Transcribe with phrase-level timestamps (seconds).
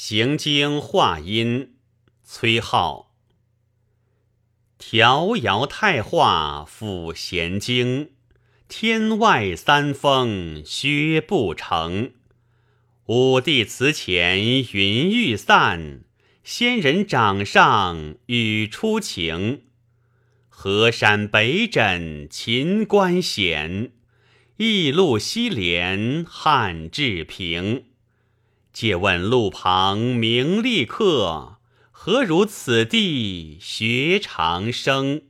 [0.00, 1.74] 行经话音，
[2.22, 3.06] 崔颢。
[4.78, 8.12] 调摇太化抚弦经，
[8.68, 12.12] 天外三峰薛不成。
[13.06, 16.04] 武帝祠前云欲散，
[16.44, 19.64] 仙人掌上雨初晴。
[20.48, 23.90] 河山北枕秦关险，
[24.58, 27.86] 驿路西连汉至平。
[28.80, 31.56] 借问路旁名利客，
[31.90, 35.22] 何如此地学长生？